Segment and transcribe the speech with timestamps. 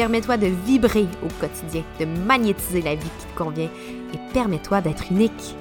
[0.00, 3.68] Permets-toi de vibrer au quotidien, de magnétiser la vie qui te convient
[4.14, 5.54] et permets-toi d'être unique.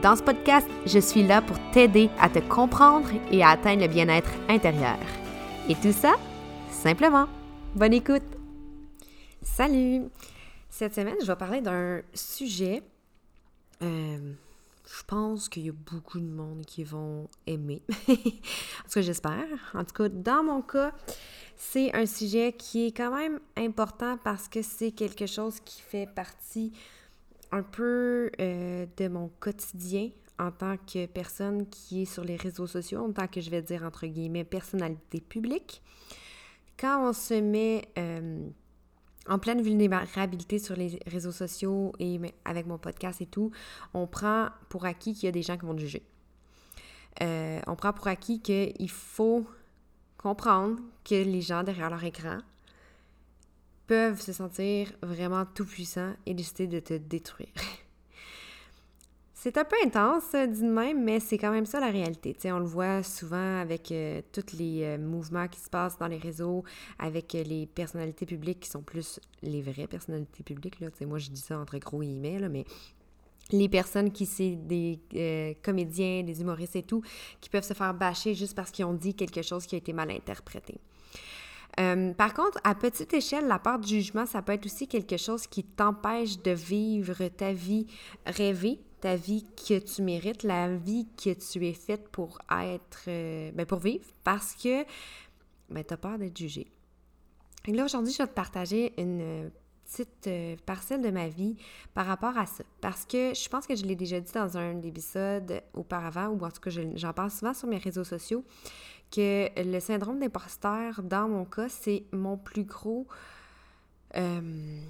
[0.00, 3.88] Dans ce podcast, je suis là pour t'aider à te comprendre et à atteindre le
[3.88, 4.96] bien-être intérieur.
[5.68, 6.14] Et tout ça,
[6.70, 7.26] simplement.
[7.74, 8.22] Bonne écoute!
[9.42, 10.04] Salut!
[10.70, 12.82] Cette semaine, je vais parler d'un sujet.
[13.82, 14.32] Euh,
[14.92, 17.82] je pense qu'il y a beaucoup de monde qui vont aimer.
[18.08, 19.46] en tout cas, j'espère.
[19.74, 20.92] En tout cas, dans mon cas,
[21.56, 26.08] c'est un sujet qui est quand même important parce que c'est quelque chose qui fait
[26.12, 26.72] partie
[27.52, 32.66] un peu euh, de mon quotidien en tant que personne qui est sur les réseaux
[32.66, 35.82] sociaux, en tant que je vais dire entre guillemets personnalité publique.
[36.78, 38.48] Quand on se met euh,
[39.30, 43.52] en pleine vulnérabilité sur les réseaux sociaux et avec mon podcast et tout,
[43.94, 46.02] on prend pour acquis qu'il y a des gens qui vont te juger.
[47.22, 49.46] Euh, on prend pour acquis qu'il faut
[50.18, 52.38] comprendre que les gens derrière leur écran
[53.86, 57.48] peuvent se sentir vraiment tout puissants et décider de te détruire.
[59.42, 62.36] C'est un peu intense, dit de même, mais c'est quand même ça la réalité.
[62.52, 66.18] on le voit souvent avec euh, tous les euh, mouvements qui se passent dans les
[66.18, 66.62] réseaux,
[66.98, 70.78] avec euh, les personnalités publiques qui sont plus les vraies personnalités publiques.
[70.80, 70.88] Là.
[71.06, 72.66] moi, je dis ça entre gros guillemets, là, mais
[73.50, 77.02] les personnes qui c'est des euh, comédiens, des humoristes et tout,
[77.40, 79.94] qui peuvent se faire bâcher juste parce qu'ils ont dit quelque chose qui a été
[79.94, 80.78] mal interprété.
[81.78, 85.16] Euh, par contre, à petite échelle, la part du jugement, ça peut être aussi quelque
[85.16, 87.86] chose qui t'empêche de vivre ta vie
[88.26, 93.50] rêvée, ta vie que tu mérites, la vie que tu es faite pour être, euh,
[93.52, 94.84] ben pour vivre, parce que
[95.68, 96.70] ben, tu as peur d'être jugé.
[97.66, 99.50] Et là, aujourd'hui, je vais te partager une
[99.84, 101.56] petite euh, parcelle de ma vie
[101.94, 102.64] par rapport à ça.
[102.80, 106.50] Parce que je pense que je l'ai déjà dit dans un épisode auparavant, ou en
[106.50, 108.44] tout cas, j'en parle souvent sur mes réseaux sociaux,
[109.10, 113.06] que le syndrome d'imposteur, dans mon cas, c'est mon plus gros
[114.16, 114.80] euh,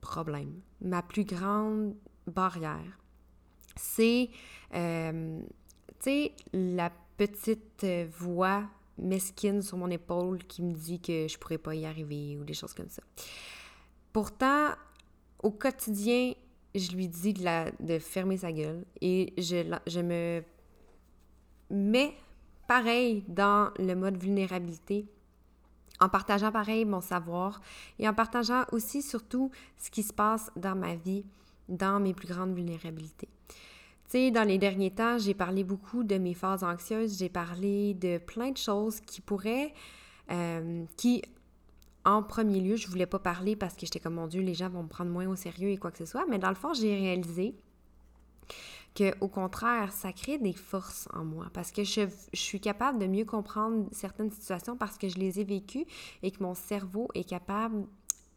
[0.00, 1.94] problème, ma plus grande
[2.26, 2.98] barrière.
[3.78, 4.28] C'est,
[4.74, 5.40] euh,
[6.00, 7.86] tu sais, la petite
[8.18, 8.64] voix
[8.98, 12.54] mesquine sur mon épaule qui me dit que je pourrais pas y arriver ou des
[12.54, 13.02] choses comme ça.
[14.12, 14.70] Pourtant,
[15.42, 16.32] au quotidien,
[16.74, 20.42] je lui dis de, la, de fermer sa gueule et je, je me
[21.70, 22.14] mets
[22.66, 25.06] pareil dans le mode vulnérabilité
[26.00, 27.60] en partageant pareil mon savoir
[27.98, 31.24] et en partageant aussi surtout ce qui se passe dans ma vie,
[31.68, 33.28] dans mes plus grandes vulnérabilités.
[34.08, 38.16] Sais, dans les derniers temps, j'ai parlé beaucoup de mes phases anxieuses, j'ai parlé de
[38.16, 39.74] plein de choses qui pourraient,
[40.30, 41.22] euh, qui
[42.06, 44.70] en premier lieu, je voulais pas parler parce que j'étais comme mon Dieu, les gens
[44.70, 46.24] vont me prendre moins au sérieux et quoi que ce soit.
[46.26, 47.54] Mais dans le fond, j'ai réalisé
[48.94, 52.98] que au contraire, ça crée des forces en moi parce que je, je, suis capable
[52.98, 55.84] de mieux comprendre certaines situations parce que je les ai vécues
[56.22, 57.84] et que mon cerveau est capable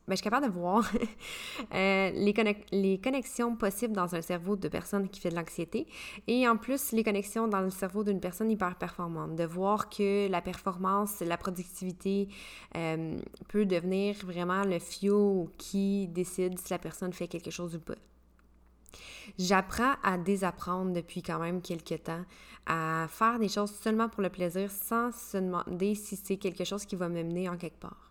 [0.07, 0.84] ben, je suis capable de voir
[1.73, 5.88] euh, les, connexions possibles dans un cerveau de personne qui fait de l'anxiété
[6.28, 9.35] et en plus les connexions dans le cerveau d'une personne hyper performante.
[9.35, 12.29] De voir que la performance, la productivité
[12.75, 13.17] euh,
[13.47, 17.95] peut devenir vraiment le fio qui décide si la personne fait quelque chose ou pas.
[19.38, 22.25] J'apprends à désapprendre depuis quand même quelques temps,
[22.66, 26.85] à faire des choses seulement pour le plaisir sans se demander si c'est quelque chose
[26.85, 28.10] qui va me mener en quelque part.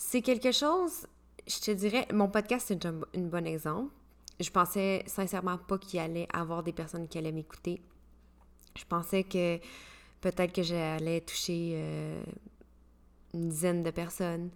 [0.00, 1.08] C'est quelque chose,
[1.48, 3.92] je te dirais, mon podcast, c'est un, bon exemple.
[4.38, 7.82] Je pensais sincèrement pas qu'il allait avoir des personnes qui allaient m'écouter.
[8.76, 9.58] Je pensais que
[10.20, 12.22] peut-être que j'allais toucher euh,
[13.34, 14.50] une dizaine de personnes.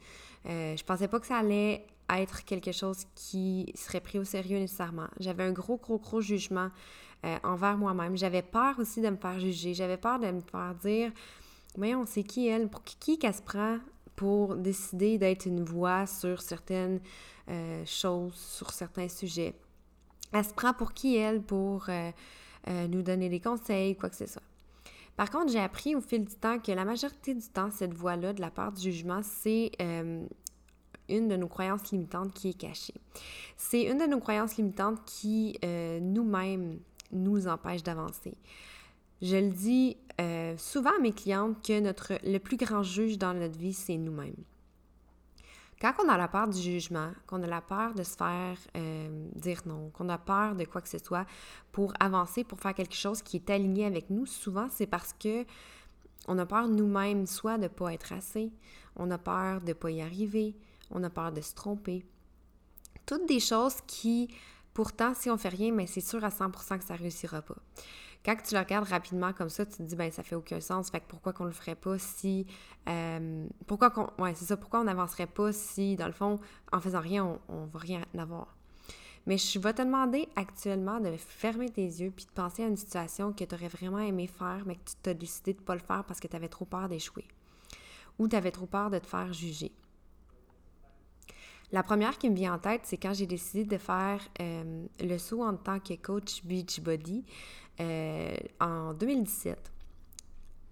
[0.47, 4.61] Euh, je pensais pas que ça allait être quelque chose qui serait pris au sérieux
[4.61, 5.09] nécessairement.
[5.19, 6.71] J'avais un gros, gros, gros jugement
[7.27, 8.17] euh, envers moi-même.
[8.17, 9.75] J'avais peur aussi de me faire juger.
[9.75, 11.11] J'avais peur de me faire dire,
[11.77, 13.81] on sait qui elle, pour qui qu'elle se prend?
[14.17, 17.01] Pour décider d'être une voix sur certaines
[17.49, 19.55] euh, choses, sur certains sujets.
[20.33, 22.11] Elle se prend pour qui, elle, pour euh,
[22.69, 24.43] euh, nous donner des conseils, quoi que ce soit.
[25.17, 28.33] Par contre, j'ai appris au fil du temps que la majorité du temps, cette voix-là,
[28.33, 29.71] de la part du jugement, c'est
[31.09, 32.95] une de nos croyances limitantes qui est cachée.
[33.59, 35.59] C'est une de nos croyances limitantes qui,
[36.01, 36.79] nous-mêmes,
[37.13, 38.35] nous empêche d'avancer.
[39.23, 43.57] Je le dis euh, souvent à mes clientes que le plus grand juge dans notre
[43.57, 44.35] vie, c'est nous-mêmes.
[45.81, 49.29] Quand on a la peur du jugement, qu'on a la peur de se faire euh,
[49.37, 51.25] dire non, qu'on a peur de quoi que ce soit
[51.71, 55.45] pour avancer, pour faire quelque chose qui est aligné avec nous, souvent c'est parce que
[56.29, 58.53] on a peur nous-mêmes, soit de ne pas être assez,
[58.97, 60.55] on a peur de ne pas y arriver,
[60.91, 62.05] on a peur de se tromper.
[63.07, 64.29] Toutes des choses qui,
[64.75, 67.57] pourtant, si on fait rien, mais c'est sûr à 100% que ça réussira pas.
[68.25, 70.91] Quand tu le regardes rapidement comme ça, tu te dis, ben ça fait aucun sens,
[70.91, 72.47] fait que pourquoi qu'on le ferait pas si...
[72.89, 74.09] Euh, pourquoi qu'on...
[74.23, 76.39] Ouais, c'est ça, pourquoi on n'avancerait pas si, dans le fond,
[76.73, 78.57] en faisant rien, on, ne va rien avoir?
[79.27, 82.77] Mais je vais te demander actuellement de fermer tes yeux puis de penser à une
[82.77, 85.75] situation que tu aurais vraiment aimé faire, mais que tu t'as décidé de ne pas
[85.75, 87.27] le faire parce que tu avais trop peur d'échouer
[88.19, 89.73] ou tu avais trop peur de te faire juger.
[91.73, 95.19] La première qui me vient en tête, c'est quand j'ai décidé de faire euh, le
[95.19, 97.25] saut en tant que coach Beachbody
[97.81, 99.73] euh, en 2017.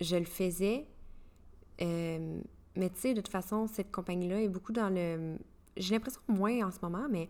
[0.00, 0.86] Je le faisais,
[1.82, 2.40] euh,
[2.76, 5.36] mais tu sais, de toute façon, cette compagnie-là est beaucoup dans le
[5.76, 7.28] j'ai l'impression moins en ce moment, mais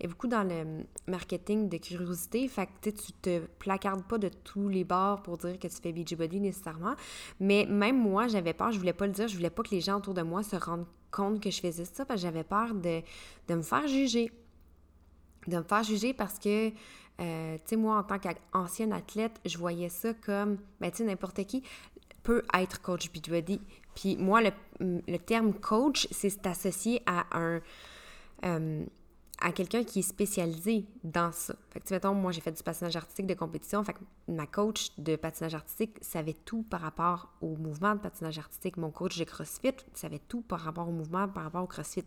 [0.00, 2.46] est beaucoup dans le marketing de curiosité.
[2.48, 5.92] Fait que tu te placardes pas de tous les bords pour dire que tu fais
[5.92, 6.94] Beachbody nécessairement.
[7.40, 9.80] Mais même moi, j'avais peur, je voulais pas le dire, je voulais pas que les
[9.80, 12.74] gens autour de moi se rendent compte que je faisais ça parce que j'avais peur
[12.74, 13.02] de,
[13.50, 14.32] me faire juger.
[15.46, 16.72] De me faire juger parce que,
[17.20, 21.04] euh, tu sais, moi, en tant qu'ancienne athlète, je voyais ça comme, ben, tu sais,
[21.04, 21.62] n'importe qui
[22.22, 23.60] peut être coach Beachbody.
[23.94, 27.60] Puis moi, le, terme coach, c'est associé à un...
[28.44, 28.84] Euh,
[29.42, 31.54] à quelqu'un qui est spécialisé dans ça.
[31.70, 33.82] Fait que, tu mettons, moi, j'ai fait du patinage artistique de compétition.
[33.82, 33.98] Fait que
[34.28, 38.76] ma coach de patinage artistique savait tout par rapport au mouvement de patinage artistique.
[38.76, 42.04] Mon coach de CrossFit savait tout par rapport au mouvement, par rapport au CrossFit.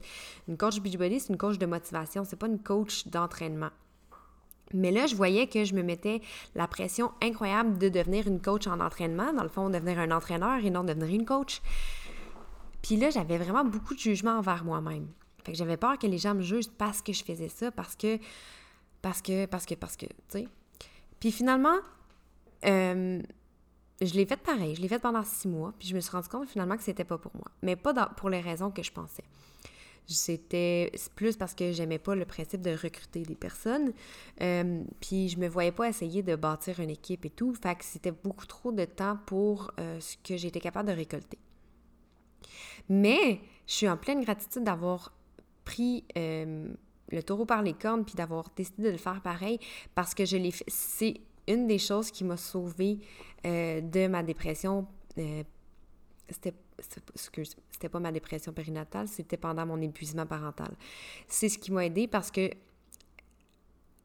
[0.48, 2.24] Une coach Beachbody, c'est une coach de motivation.
[2.24, 3.72] C'est pas une coach d'entraînement.
[4.74, 6.22] Mais là, je voyais que je me mettais
[6.56, 10.64] la pression incroyable de devenir une coach en entraînement, dans le fond, devenir un entraîneur
[10.64, 11.62] et non devenir une coach.
[12.82, 15.08] Puis là, j'avais vraiment beaucoup de jugement envers moi-même.
[15.44, 17.96] Fait que j'avais peur que les gens me jugent parce que je faisais ça, parce
[17.96, 18.20] que,
[19.02, 20.48] parce que, parce que, parce que, tu sais.
[21.20, 21.78] Puis finalement,
[22.66, 23.22] euh,
[24.02, 24.76] je l'ai fait pareil.
[24.76, 27.04] Je l'ai fait pendant six mois, puis je me suis rendu compte finalement que c'était
[27.04, 27.48] pas pour moi.
[27.62, 29.24] Mais pas pour les raisons que je pensais.
[30.08, 33.92] C'était plus parce que j'aimais pas le principe de recruter des personnes.
[34.42, 37.54] Euh, puis je me voyais pas essayer de bâtir une équipe et tout.
[37.56, 41.40] Fait que c'était beaucoup trop de temps pour euh, ce que j'étais capable de récolter.
[42.88, 45.12] Mais je suis en pleine gratitude d'avoir
[45.64, 46.68] pris euh,
[47.10, 49.60] le taureau par les cornes puis d'avoir décidé de le faire pareil
[49.96, 50.66] parce que je l'ai fait.
[50.68, 51.16] C'est
[51.48, 53.00] une des choses qui m'a sauvée
[53.44, 54.88] de ma dépression.
[56.30, 60.76] c'était c'était pas ma dépression périnatale, c'était pendant mon épuisement parental.
[61.28, 62.50] C'est ce qui m'a aidé parce que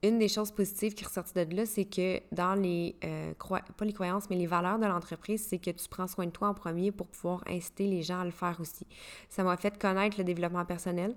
[0.02, 3.84] une des choses positives qui est ressortie de là, c'est que dans les, euh, pas
[3.84, 6.54] les croyances, mais les valeurs de l'entreprise, c'est que tu prends soin de toi en
[6.54, 8.86] premier pour pouvoir inciter les gens à le faire aussi.
[9.28, 11.14] Ça m'a fait connaître le développement personnel.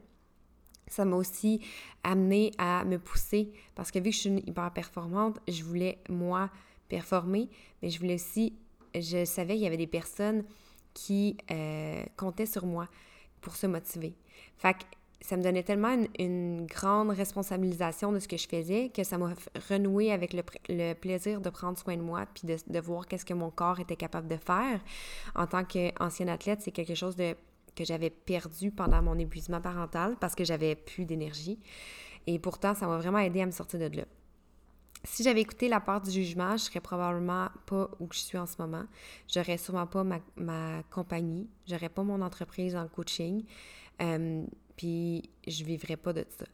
[0.87, 1.61] Ça m'a aussi
[2.03, 6.49] amené à me pousser parce que vu que je suis hyper performante, je voulais, moi,
[6.89, 7.49] performer,
[7.81, 8.53] mais je voulais aussi,
[8.93, 10.43] je savais qu'il y avait des personnes
[10.93, 12.87] qui euh, comptaient sur moi
[13.41, 14.15] pour se motiver.
[14.57, 14.83] Fait que
[15.23, 19.33] ça me donnait tellement une, grande responsabilisation de ce que je faisais que ça m'a
[19.69, 23.49] renoué avec le, plaisir de prendre soin de moi puis de, voir qu'est-ce que mon
[23.49, 24.81] corps était capable de faire.
[25.35, 30.35] En tant qu'ancienne athlète, c'est quelque chose que j'avais perdu pendant mon épuisement parental parce
[30.35, 31.59] que j'avais plus d'énergie.
[32.27, 34.03] Et pourtant, ça m'a vraiment aidé à me sortir de là.
[35.05, 38.45] Si j'avais écouté la part du jugement, je serais probablement pas où je suis en
[38.45, 38.85] ce moment.
[39.27, 43.43] J'aurais sûrement pas ma, ma compagnie, j'aurais pas mon entreprise en coaching,
[44.01, 44.45] euh,
[44.77, 46.45] puis je vivrais pas de ça.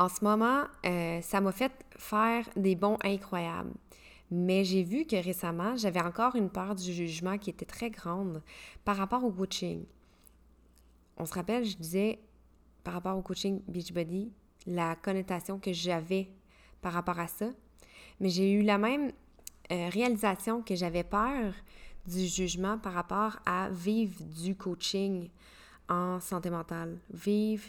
[0.00, 3.72] En ce moment, euh, ça m'a fait faire des bons incroyables.
[4.30, 8.42] Mais j'ai vu que récemment, j'avais encore une part du jugement qui était très grande
[8.84, 9.84] par rapport au coaching.
[11.16, 12.18] On se rappelle, je disais
[12.84, 14.30] par rapport au coaching Beachbody,
[14.66, 16.28] la connotation que j'avais
[16.80, 17.46] par rapport à ça.
[18.20, 19.12] Mais j'ai eu la même
[19.70, 21.52] euh, réalisation que j'avais peur
[22.06, 25.28] du jugement par rapport à vivre du coaching
[25.88, 27.64] en santé mentale, vivre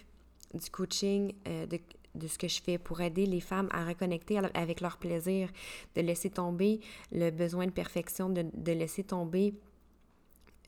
[0.53, 1.79] du coaching euh, de,
[2.15, 5.49] de, ce que je fais pour aider les femmes à reconnecter avec leur plaisir,
[5.95, 6.79] de laisser tomber
[7.11, 9.53] le besoin de perfection, de, de laisser tomber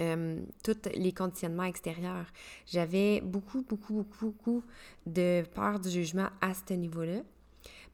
[0.01, 2.25] euh, tous les conditionnements extérieurs.
[2.65, 4.63] J'avais beaucoup, beaucoup, beaucoup, beaucoup
[5.05, 7.21] de peur du jugement à ce niveau-là.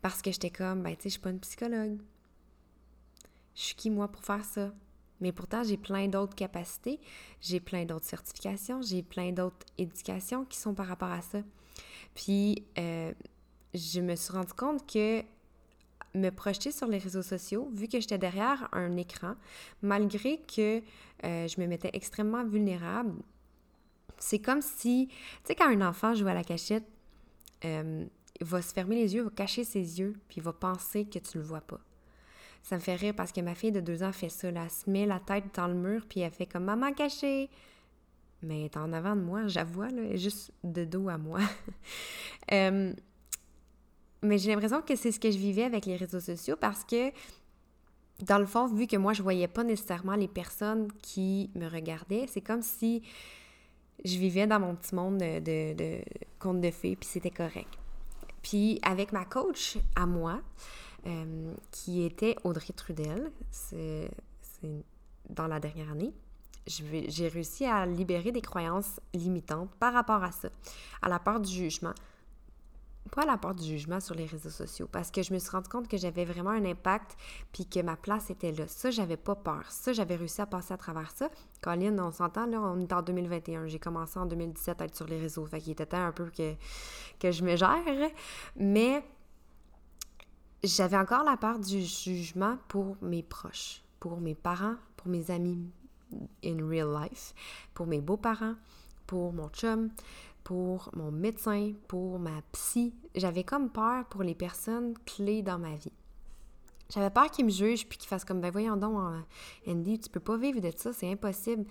[0.01, 1.97] Parce que j'étais comme, ben, tu sais, je suis pas une psychologue.
[3.55, 4.71] Je suis qui, moi, pour faire ça?
[5.19, 6.99] Mais pourtant, j'ai plein d'autres capacités,
[7.41, 11.39] j'ai plein d'autres certifications, j'ai plein d'autres éducations qui sont par rapport à ça.
[12.13, 13.13] Puis, euh,
[13.73, 15.23] je me suis rendu compte que
[16.13, 19.35] me projeter sur les réseaux sociaux, vu que j'étais derrière un écran,
[19.81, 20.81] malgré que
[21.23, 23.13] euh, je me mettais extrêmement vulnérable,
[24.19, 26.85] C'est comme si, tu sais, quand un enfant joue à la cachette,
[27.65, 28.05] euh,
[28.41, 31.37] va se fermer les yeux, va cacher ses yeux, puis il va penser que tu
[31.37, 31.79] le vois pas.
[32.63, 34.51] Ça me fait rire parce que ma fille de deux ans fait ça.
[34.51, 34.63] Là.
[34.65, 37.49] Elle se met la tête dans le mur, puis elle fait comme Maman cachée.
[38.43, 41.17] Mais elle est en avant de moi, j'avoue, là, elle est juste de dos à
[41.17, 41.39] moi.
[42.53, 42.93] Euh,
[44.21, 47.11] mais j'ai l'impression que c'est ce que je vivais avec les réseaux sociaux parce que,
[48.21, 52.25] dans le fond, vu que moi, je voyais pas nécessairement les personnes qui me regardaient,
[52.29, 53.03] c'est comme si
[54.05, 56.01] je vivais dans mon petit monde de, de,
[56.39, 57.77] conte de fées, puis c'était correct.
[58.41, 60.41] Puis avec ma coach à moi,
[61.05, 64.09] euh, qui était Audrey Trudel, c'est
[65.29, 66.13] dans la dernière année,
[66.65, 70.49] j'ai réussi à libérer des croyances limitantes par rapport à ça,
[71.01, 71.93] à la peur du jugement.
[73.11, 75.69] Pas la peur du jugement sur les réseaux sociaux, parce que je me suis rendu
[75.69, 77.17] compte que j'avais vraiment un impact,
[77.51, 78.67] puis que ma place était là.
[78.67, 79.65] Ça, j'avais pas peur.
[79.69, 81.29] Ça, j'avais réussi à passer à travers ça.
[81.61, 83.67] Colin, on s'entend, là, on est en 2021.
[83.67, 86.29] J'ai commencé en 2017 à être sur les réseaux, fait qu'il était temps un peu
[86.29, 86.53] que,
[87.19, 87.83] que je me gère.
[88.55, 89.03] Mais
[90.63, 95.69] j'avais encore la peur du jugement pour mes proches, pour mes parents, pour mes amis
[96.43, 97.33] in real life,
[97.73, 98.55] pour mes beaux-parents,
[99.05, 99.89] pour mon chum,
[100.47, 102.93] pour mon médecin, pour ma psy.
[103.15, 105.91] J'avais comme peur pour les personnes clés dans ma vie.
[106.89, 108.97] J'avais peur qu'ils me jugent puis qu'ils fassent comme ben voyons donc
[109.67, 111.65] Andy, tu peux pas vivre de ça, c'est impossible.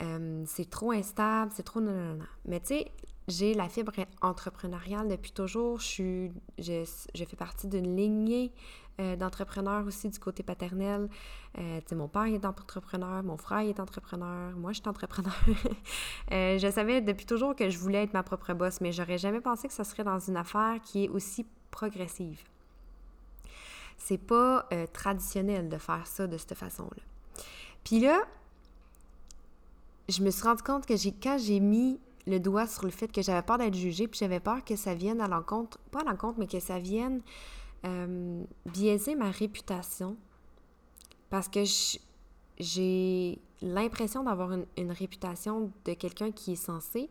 [0.00, 2.24] Euh, c'est trop instable, c'est trop non non non.
[2.46, 2.90] Mais tu sais,
[3.30, 5.80] j'ai la fibre entrepreneuriale depuis toujours.
[5.80, 8.52] Je, fais partie d'une lignée
[9.00, 11.08] euh, d'entrepreneurs aussi du côté paternel.
[11.58, 15.34] Euh, mon père est entrepreneur, mon frère est entrepreneur, moi je suis entrepreneur.
[16.32, 19.40] euh, je savais depuis toujours que je voulais être ma propre boss, mais j'aurais jamais
[19.40, 22.42] pensé que ce serait dans une affaire qui est aussi progressive.
[23.96, 27.02] C'est pas traditionnel de faire ça de cette façon-là.
[27.84, 28.22] Puis là,
[30.08, 33.22] je me suis rendu compte que quand j'ai mis le doigt sur le fait que
[33.22, 36.38] j'avais peur d'être jugée, puis j'avais peur que ça vienne à l'encontre, pas à l'encontre,
[36.38, 37.20] mais que ça vienne
[37.84, 40.16] euh, biaiser ma réputation.
[41.28, 41.60] Parce que
[42.58, 47.08] j'ai l'impression d'avoir une, réputation de quelqu'un qui est censé,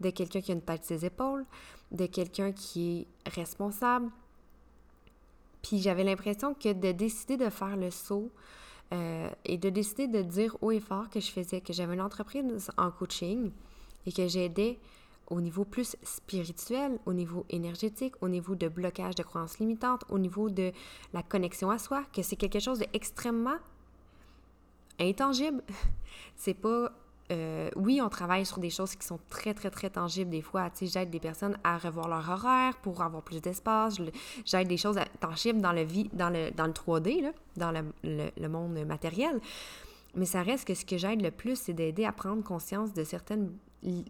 [0.00, 1.44] de quelqu'un qui a une tête ses épaules,
[1.92, 4.10] de quelqu'un qui est responsable.
[5.62, 8.30] Puis j'avais l'impression que de décider de faire le saut
[8.92, 12.00] euh, et de décider de dire haut et fort que je faisais, que j'avais une
[12.00, 13.52] entreprise en coaching,
[14.06, 14.78] et que j'aidais
[15.28, 20.18] au niveau plus spirituel, au niveau énergétique, au niveau de blocage de croyances limitantes, au
[20.18, 20.72] niveau de
[21.12, 23.58] la connexion à soi, que c'est quelque chose d'extrêmement
[24.98, 25.62] intangible.
[26.36, 26.92] c'est pas
[27.30, 30.68] euh, oui, on travaille sur des choses qui sont très, très, très tangibles des fois.
[30.70, 33.98] Tu sais, j'aide des personnes à revoir leur horaire pour avoir plus d'espace.
[34.44, 38.48] J'aide des choses tangibles dans le, dans le, dans le 3D, là, dans le, le,
[38.48, 39.40] monde matériel.
[40.16, 43.04] Mais ça reste que ce que j'aide le plus, c'est d'aider à prendre conscience de
[43.04, 43.52] certaines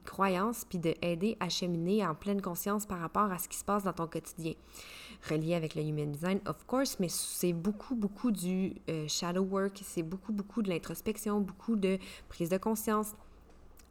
[0.05, 3.85] croyances, puis d'aider à cheminer en pleine conscience par rapport à ce qui se passe
[3.85, 4.55] dans ton quotidien.
[5.29, 9.81] Relié avec le Human Design, of course, mais c'est beaucoup, beaucoup du euh, shadow work,
[9.85, 11.99] c'est beaucoup, beaucoup de l'introspection, beaucoup de
[12.29, 13.15] prise de conscience.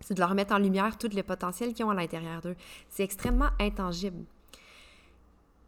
[0.01, 2.55] C'est de leur mettre en lumière tout le potentiel qu'ils ont à l'intérieur d'eux.
[2.89, 4.24] C'est extrêmement intangible.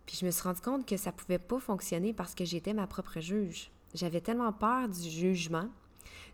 [0.06, 2.88] Puis je me suis rendu compte que ça pouvait pas fonctionner parce que j'étais ma
[2.88, 3.72] propre juge.
[3.94, 5.68] J'avais tellement peur du jugement,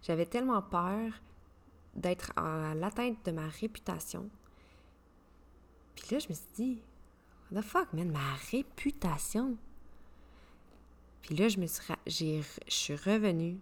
[0.03, 1.11] j'avais tellement peur
[1.97, 4.29] d'être à l'atteinte de ma réputation.
[5.95, 6.81] Puis là, je me suis dit,
[7.51, 9.57] what the fuck, man, ma réputation.
[11.23, 13.57] Puis là, je me suis, je suis revenue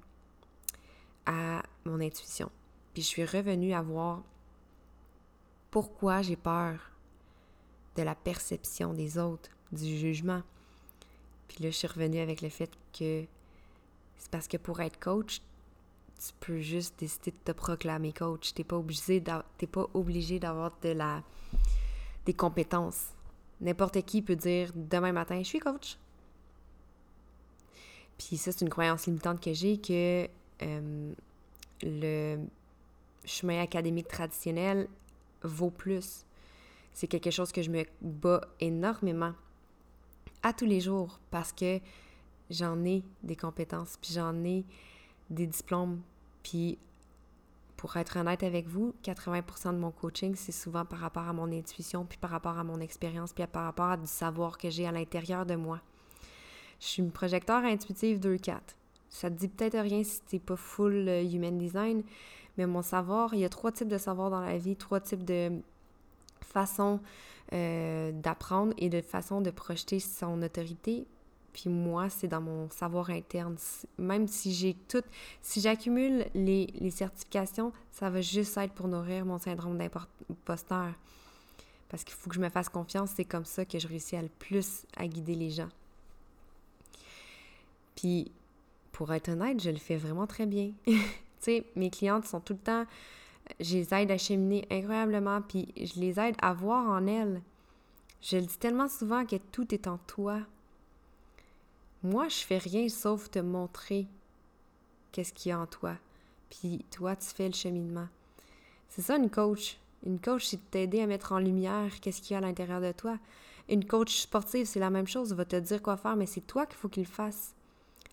[1.26, 2.52] à mon intuition.
[2.94, 4.22] Puis je suis revenue à voir
[5.72, 6.92] pourquoi j'ai peur
[7.96, 10.44] de la perception des autres, du jugement.
[11.48, 13.26] Puis là, je suis revenue avec le fait que
[14.18, 15.42] c'est parce que pour être coach,
[16.20, 18.54] tu peux juste décider de te proclamer coach.
[18.54, 19.20] Tu n'es pas obligé
[20.40, 21.24] d'avoir de la
[22.26, 23.14] des compétences.
[23.62, 25.98] N'importe qui peut dire demain matin, je suis coach.
[28.18, 30.28] Puis ça, c'est une croyance limitante que j'ai que
[30.62, 31.14] euh,
[31.82, 32.38] le
[33.26, 34.88] chemin académique traditionnel
[35.44, 36.26] vaut plus.
[36.94, 39.34] C'est quelque chose que je me bats énormément
[40.44, 41.80] à tous les jours parce que
[42.50, 44.64] j'en ai des compétences, puis j'en ai
[45.30, 46.02] des diplômes.
[46.44, 46.78] Puis,
[47.78, 51.52] pour être honnête avec vous, 80% de mon coaching, c'est souvent par rapport à mon
[51.52, 54.88] intuition, puis par rapport à mon expérience, puis par rapport à du savoir que j'ai
[54.88, 55.82] à l'intérieur de moi.
[56.80, 58.60] Je suis une projecteur intuitive 2-4.
[59.10, 62.04] Ça te dit peut-être rien si t'es pas full euh, human design,
[62.58, 65.24] mais mon savoir, il y a trois types de savoir dans la vie, trois types
[65.24, 65.52] de
[66.42, 67.00] façons
[67.54, 71.06] euh, d'apprendre et de façons de projeter son autorité,
[71.56, 73.56] puis moi, c'est dans mon savoir interne.
[73.98, 75.04] Même si j'ai tout,
[75.42, 80.92] si j'accumule les, les, certifications, ça va juste être pour nourrir mon syndrome d'imposteur.
[81.88, 84.22] Parce qu'il faut que je me fasse confiance, c'est comme ça que je réussis à
[84.22, 85.70] le plus à guider les gens.
[87.96, 88.34] Puis,
[88.92, 90.74] pour être honnête, je le fais vraiment très bien.
[90.86, 91.00] tu
[91.40, 92.86] sais, mes clientes sont tout le temps,
[93.62, 97.42] je les aide à cheminer incroyablement, puis je les aide à voir en elles.
[98.22, 100.42] Je le dis tellement souvent que tout est en toi.
[102.06, 104.06] Moi, je fais rien sauf te montrer
[105.12, 105.96] qu'est-ce qu'il y a en toi.
[106.52, 108.08] Puis toi, tu fais le cheminement.
[108.90, 109.80] C'est ça une coach.
[110.06, 112.80] Une coach, c'est de t'aider à mettre en lumière qu'est-ce qu'il y a à l'intérieur
[112.80, 113.18] de toi.
[113.70, 116.46] Une coach sportive, c'est la même chose, elle va te dire quoi faire, mais c'est
[116.46, 117.56] toi qu'il faut qu'il fasse.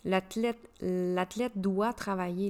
[0.06, 2.49] L'athlète, l'athlète doit travailler,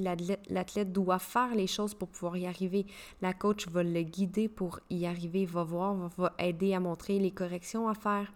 [0.49, 2.87] l'athlète doit faire les choses pour pouvoir y arriver.
[3.20, 7.32] La coach va le guider pour y arriver, va voir, va aider à montrer les
[7.32, 8.32] corrections à faire,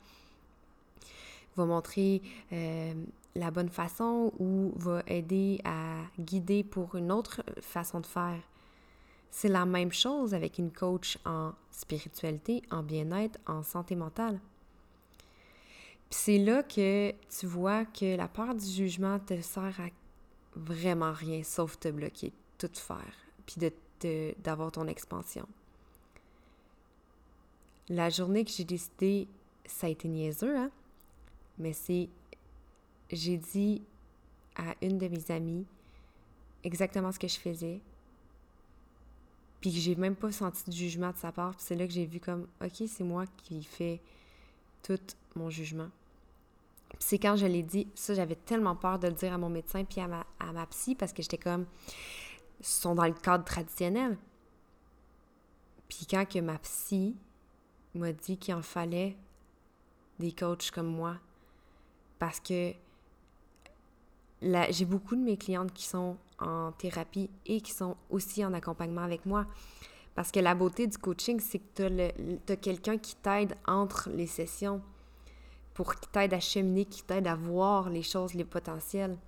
[1.57, 2.23] va montrer
[2.53, 2.95] euh,
[3.35, 8.41] la bonne façon ou va aider à guider pour une autre façon de faire.
[9.31, 14.41] C'est la même chose avec une coach en spiritualité, en bien-être, en santé mentale.
[16.09, 19.89] Puis c'est là que tu vois que la peur du jugement te sert à
[20.55, 23.13] vraiment rien sauf te bloquer, tout faire,
[23.45, 23.57] puis
[24.43, 25.47] d'avoir ton expansion.
[27.89, 29.29] La journée que j'ai décidé,
[29.67, 30.71] ça a été niaiseux, hein?
[31.59, 32.09] Mais c'est.
[33.11, 33.83] J'ai dit
[34.57, 35.67] à une de mes amies
[36.65, 37.81] exactement ce que je faisais,
[39.61, 41.53] puis que j'ai même pas senti de jugement de sa part.
[41.53, 44.01] Puis c'est là que j'ai vu comme, OK, c'est moi qui fais
[44.83, 44.99] tout
[45.35, 45.89] mon jugement.
[46.99, 49.85] c'est quand je l'ai dit, ça, j'avais tellement peur de le dire à mon médecin
[49.85, 51.67] puis à ma, à ma psy parce que j'étais comme,
[52.61, 54.17] ils sont dans le cadre traditionnel.
[55.89, 57.17] Puis quand que ma psy
[57.95, 59.17] m'a dit qu'il en fallait
[60.19, 61.17] des coachs comme moi,
[62.19, 62.73] parce que
[64.43, 69.03] j'ai beaucoup de mes clientes qui sont en thérapie et qui sont aussi en accompagnement
[69.03, 69.47] avec moi.
[70.15, 74.27] Parce que la beauté du coaching, c'est que tu as, quelqu'un qui t'aide entre les
[74.27, 74.81] sessions
[75.75, 79.19] pour qui t'aide à cheminer, qui t'aide à voir les choses, les potentiels.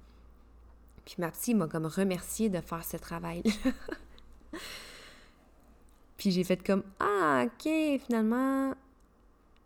[1.04, 3.42] Puis ma petite m'a comme remercié de faire ce travail.
[6.16, 7.70] Puis j'ai fait comme Ah, ok,
[8.06, 8.74] finalement,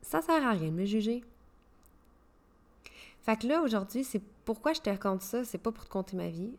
[0.02, 1.22] ça sert à rien de me juger.
[3.22, 5.44] Fait que là, aujourd'hui, c'est pourquoi je te raconte ça.
[5.44, 6.52] C'est pas pour te compter ma vie,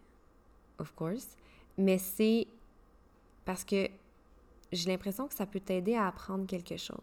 [0.79, 1.35] of course,
[1.77, 2.47] mais c'est
[3.45, 3.89] parce que
[4.71, 6.97] j'ai l'impression que ça peut t'aider à apprendre quelque chose.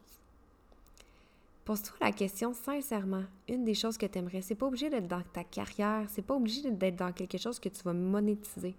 [1.65, 3.25] Pose-toi la question sincèrement.
[3.49, 6.35] Une des choses que tu aimerais, c'est pas obligé d'être dans ta carrière, c'est pas
[6.35, 8.75] obligé d'être dans quelque chose que tu vas monétiser.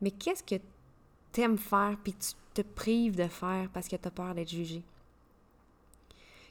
[0.00, 0.60] Mais qu'est-ce que
[1.32, 4.48] tu aimes faire puis tu te prives de faire parce que tu as peur d'être
[4.48, 4.82] jugé?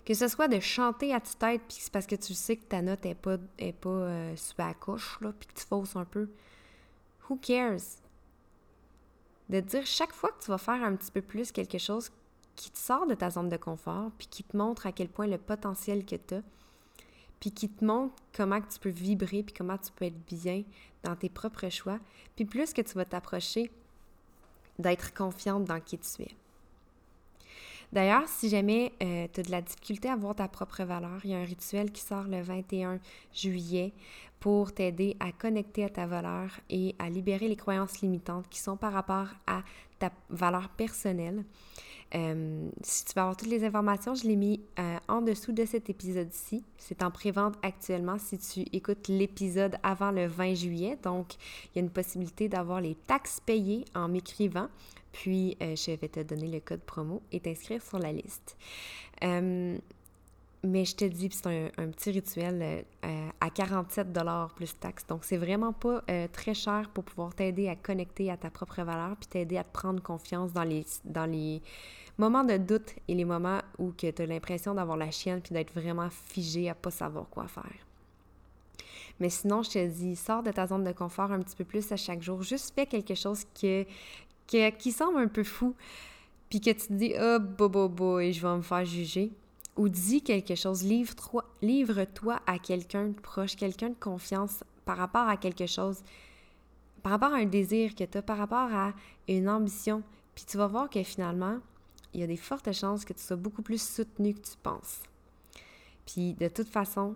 [0.05, 2.65] Que ce soit de chanter à ta tête puis c'est parce que tu sais que
[2.65, 5.95] ta note est pas, est pas euh, super à couche, là, puis que tu fausses
[5.95, 6.29] un peu.
[7.29, 8.01] Who cares?
[9.49, 12.11] de dire chaque fois que tu vas faire un petit peu plus quelque chose
[12.55, 15.27] qui te sort de ta zone de confort, puis qui te montre à quel point
[15.27, 16.41] le potentiel que tu as,
[17.39, 20.63] puis qui te montre comment tu peux vibrer, puis comment tu peux être bien
[21.03, 21.99] dans tes propres choix,
[22.35, 23.71] puis plus que tu vas t'approcher
[24.79, 26.35] d'être confiante dans qui tu es.
[27.93, 31.29] D'ailleurs, si jamais euh, tu as de la difficulté à voir ta propre valeur, il
[31.29, 32.99] y a un rituel qui sort le 21
[33.32, 33.93] juillet
[34.39, 38.77] pour t'aider à connecter à ta valeur et à libérer les croyances limitantes qui sont
[38.77, 39.62] par rapport à
[39.99, 41.43] ta valeur personnelle.
[42.15, 45.63] Euh, si tu veux avoir toutes les informations, je l'ai mis euh, en dessous de
[45.63, 46.63] cet épisode-ci.
[46.79, 50.97] C'est en pré-vente actuellement si tu écoutes l'épisode avant le 20 juillet.
[51.03, 54.67] Donc, il y a une possibilité d'avoir les taxes payées en m'écrivant.
[55.13, 58.58] Puis, euh, je vais te donner le code promo et t'inscrire sur la liste.
[59.23, 59.78] Euh,
[60.65, 64.08] mais je te dis, c'est un, petit rituel euh, à 47
[64.56, 65.06] plus taxes.
[65.08, 69.17] Donc, c'est vraiment pas très cher pour pouvoir t'aider à connecter à ta propre valeur
[69.17, 71.62] puis t'aider à te prendre confiance dans les, dans les
[72.17, 75.73] moments de doute et les moments où tu as l'impression d'avoir la chienne puis d'être
[75.73, 77.86] vraiment figé à pas savoir quoi faire.
[79.19, 81.91] Mais sinon, je te dis, sors de ta zone de confort un petit peu plus
[81.91, 82.41] à chaque jour.
[82.41, 83.86] Juste fais quelque chose que,
[84.47, 85.75] qui semble un peu fou,
[86.49, 89.32] puis que tu te dis, oh, bo, et je vais me faire juger.
[89.75, 94.97] Ou dis quelque chose, livre-toi livre -toi à quelqu'un de proche, quelqu'un de confiance par
[94.97, 96.03] rapport à quelque chose,
[97.01, 98.93] par rapport à un désir que tu as, par rapport à
[99.27, 100.03] une ambition.
[100.36, 101.58] Puis tu vas voir que finalement,
[102.13, 105.01] il y a des fortes chances que tu sois beaucoup plus soutenu que tu penses.
[106.06, 107.15] Puis de toute façon,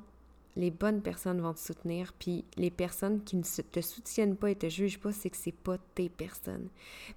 [0.57, 4.55] les bonnes personnes vont te soutenir, puis les personnes qui ne te soutiennent pas et
[4.55, 6.67] te jugent pas, c'est que c'est pas tes personnes.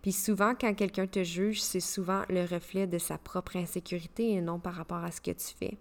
[0.03, 4.43] Puis souvent, quand quelqu'un te juge, c'est souvent le reflet de sa propre insécurité et
[4.43, 5.79] non par rapport à ce que tu fais.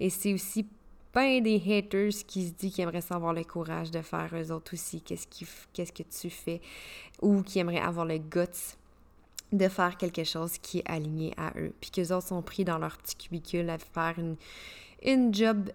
[0.00, 0.66] Et c'est aussi
[1.14, 4.74] ben des haters qui se disent qu'ils aimeraient avoir le courage de faire eux autres
[4.74, 5.26] aussi, qu'est-ce,
[5.92, 6.60] que tu fais,
[7.20, 8.76] ou qui aimeraient avoir le guts
[9.52, 11.74] de faire quelque chose qui est aligné à eux.
[11.80, 14.14] Puis qu'eux autres sont pris dans leur petit cubicule à faire
[15.04, 15.68] une job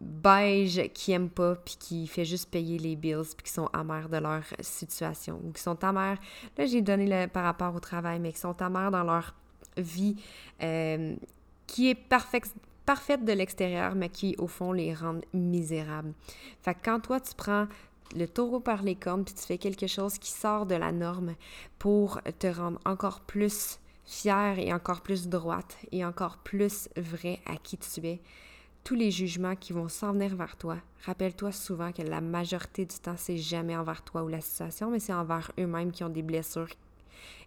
[0.00, 4.08] beige qui aiment pas, puis qui fait juste payer les bills, puis qui sont amers
[4.08, 6.18] de leur situation, ou qui sont amers,
[6.58, 9.34] là j'ai donné le, par rapport au travail, mais qui sont amers dans leur
[9.76, 10.16] vie
[10.62, 11.16] euh,
[11.66, 12.54] qui est parfaite,
[12.84, 16.12] parfaite de l'extérieur, mais qui au fond les rend misérables.
[16.62, 17.66] Fait que quand toi tu prends
[18.14, 21.34] le taureau par les cornes, puis tu fais quelque chose qui sort de la norme
[21.78, 27.56] pour te rendre encore plus fière et encore plus droite et encore plus vrai à
[27.56, 28.20] qui tu es,
[28.86, 32.96] tous les jugements qui vont s'en venir vers toi, rappelle-toi souvent que la majorité du
[32.96, 36.22] temps, c'est jamais envers toi ou la situation, mais c'est envers eux-mêmes qui ont des
[36.22, 36.68] blessures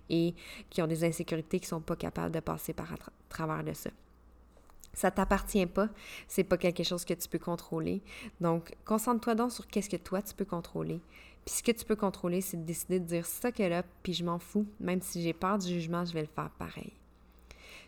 [0.09, 0.35] et
[0.69, 2.93] qui ont des insécurités qui sont pas capables de passer par
[3.29, 3.89] travers de ça.
[4.93, 5.87] Ça t'appartient pas,
[6.27, 8.01] c'est pas quelque chose que tu peux contrôler.
[8.41, 10.99] Donc, concentre-toi donc sur qu'est-ce que toi tu peux contrôler.
[11.45, 14.11] Puis ce que tu peux contrôler, c'est de décider de dire ça que là, puis
[14.11, 16.91] je m'en fous, même si j'ai peur du jugement, je vais le faire pareil.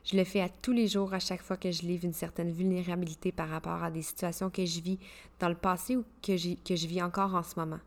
[0.03, 2.51] Je le fais à tous les jours, à chaque fois que je livre une certaine
[2.51, 4.97] vulnérabilité par rapport à des situations que je vis
[5.39, 7.79] dans le passé ou que, je vis encore en ce moment.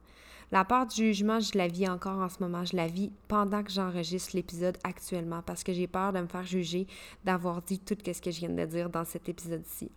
[0.53, 2.64] La part du jugement, je la vis encore en ce moment.
[2.64, 6.44] Je la vis pendant que j'enregistre l'épisode actuellement parce que j'ai peur de me faire
[6.44, 6.87] juger,
[7.24, 9.90] d'avoir dit tout ce que je viens de dire dans cet épisode-ci.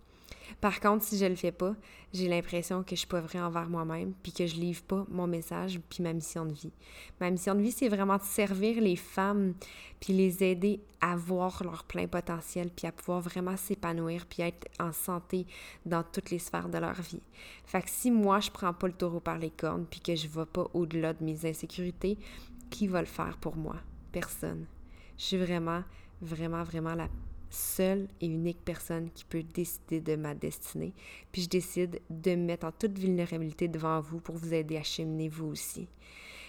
[0.61, 1.75] Par contre, si je le fais pas,
[2.13, 5.27] j'ai l'impression que je suis pas vrai envers moi-même, puis que je livre pas mon
[5.27, 6.71] message, puis ma mission de vie.
[7.19, 9.53] Ma mission de vie, c'est vraiment de servir les femmes,
[9.99, 14.67] puis les aider à voir leur plein potentiel, puis à pouvoir vraiment s'épanouir, puis être
[14.79, 15.45] en santé
[15.85, 17.21] dans toutes les sphères de leur vie.
[17.65, 20.27] Fait que si moi, je prends pas le taureau par les cornes, puis que je
[20.27, 22.17] vais pas au-delà de mes insécurités,
[22.69, 23.75] qui va le faire pour moi?
[24.11, 24.65] Personne.
[25.17, 25.83] Je suis vraiment,
[26.21, 27.07] vraiment, vraiment la
[27.57, 30.93] seule et unique personne qui peut décider de ma destinée.
[31.31, 34.83] Puis je décide de me mettre en toute vulnérabilité devant vous pour vous aider à
[34.83, 35.87] cheminer vous aussi.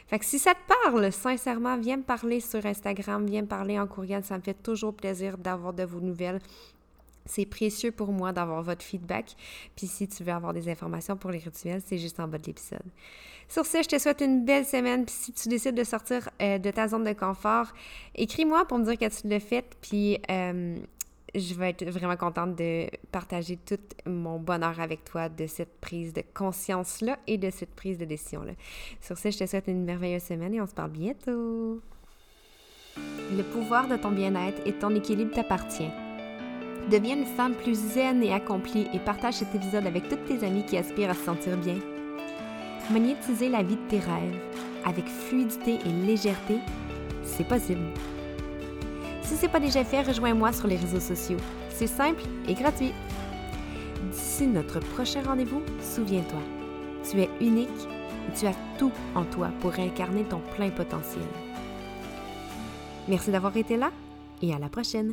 [0.09, 3.79] Fait que si ça te parle, sincèrement, viens me parler sur Instagram, viens me parler
[3.79, 4.25] en courriel.
[4.25, 6.41] Ça me fait toujours plaisir d'avoir de vos nouvelles.
[7.27, 9.37] C'est précieux pour moi d'avoir votre feedback.
[9.77, 12.47] Puis si tu veux avoir des informations pour les rituels, c'est juste en bas de
[12.47, 12.87] l'épisode.
[13.49, 15.05] Sur ce, je te souhaite une belle semaine.
[15.05, 17.67] Puis si tu décides de sortir euh, de ta zone de confort,
[18.15, 19.77] écris-moi pour me dire que tu l'as fait.
[19.83, 20.79] Puis euh,
[21.39, 26.13] je vais être vraiment contente de partager tout mon bonheur avec toi de cette prise
[26.13, 28.53] de conscience-là et de cette prise de décision-là.
[29.01, 31.81] Sur ce, je te souhaite une merveilleuse semaine et on se parle bientôt.
[32.97, 35.91] Le pouvoir de ton bien-être et ton équilibre t'appartient.
[36.91, 40.65] Deviens une femme plus zen et accomplie et partage cet épisode avec toutes tes amies
[40.65, 41.79] qui aspirent à se sentir bien.
[42.91, 44.41] Magnétiser la vie de tes rêves
[44.87, 46.59] avec fluidité et légèreté,
[47.23, 47.83] c'est possible.
[49.29, 51.37] Si ce n'est pas déjà fait, rejoins-moi sur les réseaux sociaux.
[51.69, 52.95] C'est simple et gratuit.
[54.11, 56.41] D'ici notre prochain rendez-vous, souviens-toi,
[57.05, 61.27] tu es unique et tu as tout en toi pour incarner ton plein potentiel.
[63.07, 63.91] Merci d'avoir été là
[64.41, 65.13] et à la prochaine.